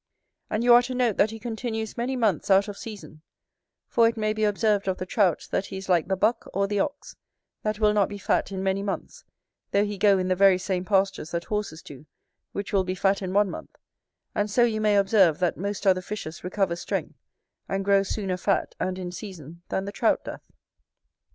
And 0.49 0.63
you 0.63 0.73
are 0.73 0.81
to 0.81 0.95
note, 0.95 1.17
that 1.17 1.29
he 1.29 1.37
continues 1.37 1.95
many 1.95 2.15
months 2.15 2.49
out 2.49 2.67
of 2.67 2.75
season; 2.75 3.21
for 3.87 4.07
it 4.07 4.17
may 4.17 4.33
be 4.33 4.43
observed 4.43 4.87
of 4.87 4.97
the 4.97 5.05
Trout, 5.05 5.47
that 5.51 5.67
he 5.67 5.77
is 5.77 5.89
like 5.89 6.07
the 6.07 6.15
Buck 6.15 6.47
or 6.55 6.65
the 6.67 6.79
Ox, 6.79 7.15
that 7.61 7.79
will 7.79 7.93
not 7.93 8.09
be 8.09 8.17
fat 8.17 8.51
in 8.51 8.63
many 8.63 8.81
months, 8.81 9.23
though 9.69 9.85
he 9.85 9.99
go 9.99 10.17
in 10.17 10.27
the 10.27 10.33
very 10.35 10.57
same 10.57 10.85
pastures 10.85 11.29
that 11.29 11.43
horses 11.43 11.83
do, 11.83 12.07
which 12.51 12.73
will 12.73 12.83
be 12.83 12.95
fat 12.95 13.21
in 13.21 13.31
one 13.31 13.51
month: 13.51 13.75
and 14.33 14.49
so 14.49 14.63
you 14.63 14.81
may 14.81 14.97
observe, 14.97 15.37
That 15.37 15.55
most 15.55 15.85
other 15.85 16.01
fishes 16.01 16.43
recover 16.43 16.75
strength, 16.75 17.19
and 17.69 17.85
grow 17.85 18.01
sooner 18.01 18.37
fat 18.37 18.73
and 18.79 18.97
in 18.97 19.11
season 19.11 19.61
than 19.69 19.85
the 19.85 19.91
Trout 19.91 20.23
doth. 20.25 20.41